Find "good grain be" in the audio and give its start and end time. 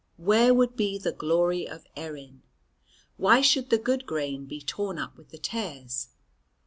3.77-4.59